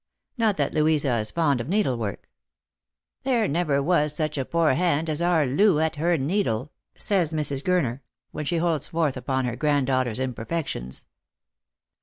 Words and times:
Not 0.35 0.57
that 0.57 0.73
Louisa 0.73 1.17
is 1.19 1.29
fond 1.29 1.61
of 1.61 1.69
needlework." 1.69 2.27
There 3.23 3.47
never 3.47 3.83
was 3.83 4.15
such 4.15 4.35
a 4.35 4.43
poor 4.45 4.73
hand 4.73 5.11
as 5.11 5.21
our 5.21 5.45
Loo 5.45 5.79
at 5.79 5.97
her 5.97 6.17
needle," 6.17 6.71
says 6.95 7.31
Mrs. 7.33 7.61
Gurner, 7.61 7.99
when 8.31 8.45
she 8.45 8.57
holds 8.57 8.87
forth 8.87 9.15
upon 9.15 9.45
her 9.45 9.55
granddaughter's 9.55 10.19
imperfections. 10.19 11.05